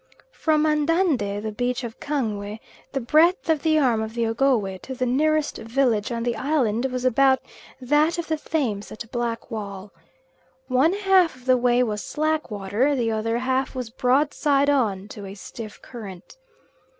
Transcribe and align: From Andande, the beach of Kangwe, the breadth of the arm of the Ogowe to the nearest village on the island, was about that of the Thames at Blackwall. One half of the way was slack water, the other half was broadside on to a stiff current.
From 0.31 0.65
Andande, 0.65 1.39
the 1.43 1.51
beach 1.51 1.83
of 1.83 1.99
Kangwe, 1.99 2.59
the 2.91 2.99
breadth 2.99 3.51
of 3.51 3.61
the 3.61 3.77
arm 3.77 4.01
of 4.01 4.15
the 4.15 4.25
Ogowe 4.25 4.77
to 4.77 4.95
the 4.95 5.05
nearest 5.05 5.57
village 5.57 6.11
on 6.11 6.23
the 6.23 6.35
island, 6.35 6.85
was 6.87 7.05
about 7.05 7.39
that 7.79 8.17
of 8.17 8.25
the 8.27 8.37
Thames 8.37 8.91
at 8.91 9.11
Blackwall. 9.11 9.91
One 10.67 10.93
half 10.93 11.35
of 11.35 11.45
the 11.45 11.55
way 11.55 11.83
was 11.83 12.03
slack 12.03 12.49
water, 12.49 12.95
the 12.95 13.11
other 13.11 13.37
half 13.37 13.75
was 13.75 13.91
broadside 13.91 14.71
on 14.71 15.07
to 15.09 15.27
a 15.27 15.35
stiff 15.35 15.79
current. 15.83 16.35